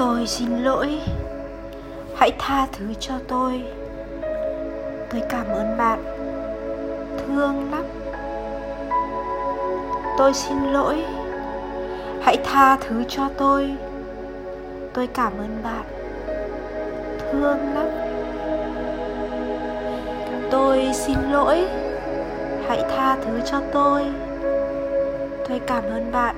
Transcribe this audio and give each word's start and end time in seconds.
tôi 0.00 0.26
xin 0.26 0.64
lỗi. 0.64 1.00
Hãy 2.16 2.32
tha 2.38 2.66
thứ 2.72 2.94
cho 3.00 3.14
tôi. 3.28 3.62
Tôi 5.10 5.22
cảm 5.28 5.46
ơn 5.46 5.76
bạn. 5.78 6.04
Thương 7.18 7.72
lắm. 7.72 7.84
Tôi 10.18 10.34
xin 10.34 10.72
lỗi. 10.72 11.04
Hãy 12.22 12.36
tha 12.44 12.76
thứ 12.76 13.04
cho 13.08 13.28
tôi. 13.36 13.74
Tôi 14.92 15.06
cảm 15.06 15.32
ơn 15.38 15.62
bạn. 15.64 15.84
Thương 17.32 17.58
lắm. 17.74 17.88
Tôi 20.50 20.90
xin 20.94 21.18
lỗi. 21.32 21.66
Hãy 22.68 22.82
tha 22.96 23.16
thứ 23.24 23.40
cho 23.44 23.60
tôi. 23.72 24.04
Tôi 25.48 25.60
cảm 25.66 25.84
ơn 25.84 26.12
bạn. 26.12 26.36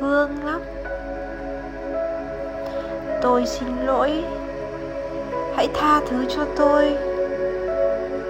Thương 0.00 0.30
lắm 0.44 0.60
tôi, 3.24 3.46
xin 3.46 3.68
lỗi. 3.86 4.24
Hãy 5.56 5.68
tha 5.74 6.00
thứ 6.08 6.24
cho 6.28 6.44
tôi. 6.56 6.96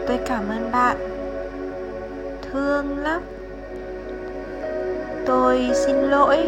Tôi 0.06 0.18
cảm 0.26 0.48
ơn 0.48 0.70
bạn. 0.72 0.96
Thương 2.42 2.98
lắm. 2.98 3.22
Tôi 5.26 5.70
xin 5.74 5.96
lỗi. 5.96 6.38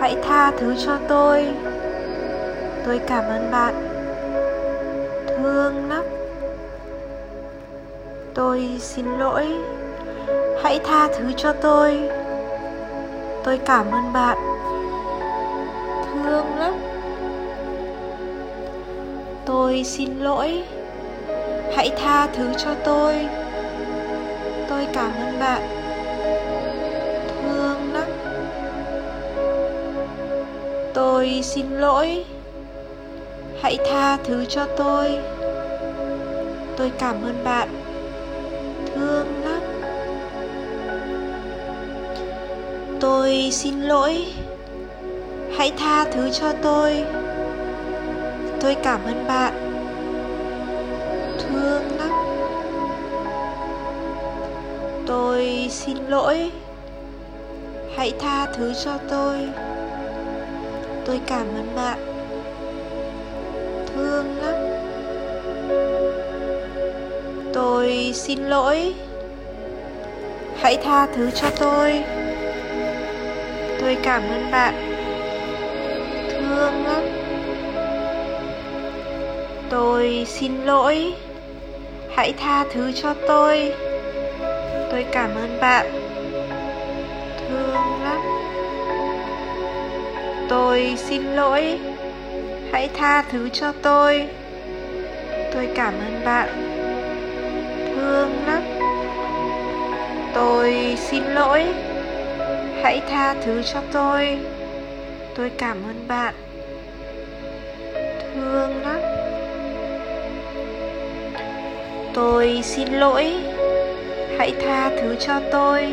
Hãy 0.00 0.16
tha 0.22 0.50
thứ 0.50 0.74
cho 0.86 0.96
tôi. 1.08 1.46
Tôi 2.86 3.00
cảm 3.06 3.24
ơn 3.24 3.50
bạn. 3.52 3.74
Thương 5.26 5.88
lắm. 5.88 6.04
Tôi 8.34 8.76
xin 8.80 9.06
lỗi. 9.18 9.46
Hãy 10.62 10.80
tha 10.84 11.08
thứ 11.18 11.24
cho 11.36 11.52
tôi. 11.52 12.10
Tôi 13.44 13.58
cảm 13.66 13.90
ơn 13.90 14.12
bạn. 14.12 14.38
Thương 16.12 16.58
lắm 16.58 16.74
tôi 19.46 19.84
xin 19.84 20.18
lỗi. 20.20 20.62
Hãy 21.76 21.90
tha 21.96 22.26
thứ 22.26 22.52
cho 22.58 22.74
tôi. 22.84 23.14
Tôi 24.68 24.86
cảm 24.92 25.12
ơn 25.26 25.38
bạn. 25.40 25.62
Thương 27.42 27.92
lắm. 27.92 28.08
Tôi 30.94 31.40
xin 31.42 31.66
lỗi. 31.70 32.24
Hãy 33.62 33.78
tha 33.90 34.18
thứ 34.24 34.44
cho 34.44 34.66
tôi. 34.76 35.18
Tôi 36.76 36.92
cảm 36.98 37.16
ơn 37.24 37.44
bạn. 37.44 37.68
Thương 38.94 39.26
lắm. 39.44 39.60
Tôi 43.00 43.48
xin 43.52 43.80
lỗi. 43.80 44.24
Hãy 45.56 45.72
tha 45.78 46.04
thứ 46.04 46.30
cho 46.30 46.52
tôi 46.62 47.04
tôi 48.64 48.76
cảm 48.82 49.00
ơn 49.04 49.26
bạn. 49.28 49.54
Thương 51.38 51.82
lắm. 51.98 52.10
Tôi 55.06 55.66
xin 55.70 55.96
lỗi. 56.08 56.50
Hãy 57.96 58.12
tha 58.20 58.46
thứ 58.46 58.72
cho 58.84 58.98
tôi. 59.10 59.38
Tôi 61.04 61.20
cảm 61.26 61.46
ơn 61.46 61.74
bạn. 61.76 61.98
Thương 63.94 64.36
lắm. 64.42 64.54
Tôi 67.54 68.12
xin 68.14 68.38
lỗi. 68.38 68.94
Hãy 70.56 70.76
tha 70.84 71.06
thứ 71.06 71.30
cho 71.30 71.48
tôi. 71.58 72.04
Tôi 73.80 73.96
cảm 74.02 74.22
ơn 74.22 74.50
bạn. 74.50 74.83
Tôi 79.74 80.24
xin 80.28 80.64
lỗi. 80.64 81.12
Hãy 82.16 82.32
tha 82.32 82.64
thứ 82.72 82.92
cho 82.92 83.14
tôi. 83.28 83.72
Tôi 84.90 85.06
cảm 85.12 85.30
ơn 85.34 85.60
bạn. 85.60 85.86
Thương 87.38 88.02
lắm. 88.04 88.20
Tôi 90.48 90.94
xin 90.96 91.22
lỗi. 91.24 91.78
Hãy 92.72 92.88
tha 92.94 93.22
thứ 93.22 93.48
cho 93.48 93.72
tôi. 93.82 94.26
Tôi 95.54 95.68
cảm 95.74 95.94
ơn 95.94 96.24
bạn. 96.24 96.48
Thương 97.94 98.30
lắm. 98.46 98.62
Tôi 100.34 100.96
xin 100.98 101.22
lỗi. 101.24 101.64
Hãy 102.82 103.00
tha 103.10 103.34
thứ 103.44 103.62
cho 103.62 103.80
tôi. 103.92 104.38
Tôi 105.36 105.50
cảm 105.58 105.76
ơn 105.88 106.08
bạn. 106.08 106.34
tôi 112.14 112.60
xin 112.62 112.92
lỗi. 112.92 113.32
Hãy 114.38 114.52
tha 114.64 114.90
thứ 114.90 115.16
cho 115.20 115.40
tôi. 115.52 115.92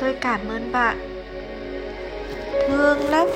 Tôi 0.00 0.14
cảm 0.20 0.40
ơn 0.48 0.72
bạn. 0.72 0.98
Thương 2.68 3.10
lắm. 3.10 3.26